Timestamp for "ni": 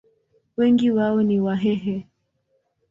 1.23-1.39